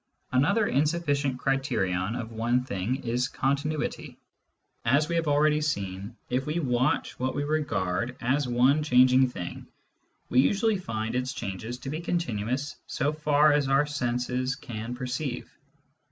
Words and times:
Another 0.31 0.65
insufficient 0.65 1.37
criterion 1.39 2.15
of 2.15 2.31
one 2.31 2.63
thing 2.63 3.03
is 3.03 3.27
continuity. 3.27 4.17
As 4.83 5.07
we 5.07 5.15
have 5.15 5.27
already 5.27 5.61
seen, 5.61 6.15
if 6.27 6.47
we 6.47 6.59
watch 6.59 7.19
what 7.19 7.35
we 7.35 7.43
regard 7.43 8.17
as 8.19 8.47
one 8.47 8.81
changing 8.81 9.29
thing, 9.29 9.67
we 10.27 10.39
usually 10.39 10.79
find 10.79 11.13
its 11.13 11.33
changes 11.33 11.77
to 11.77 11.91
be 11.91 12.01
con 12.01 12.17
tinuous 12.17 12.77
so 12.87 13.13
far 13.13 13.53
as 13.53 13.67
our 13.67 13.85
senses 13.85 14.55
can 14.55 14.95
perceive. 14.95 15.47